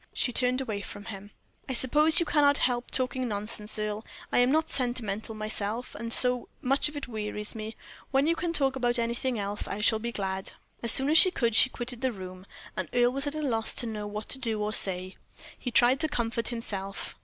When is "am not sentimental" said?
4.39-5.35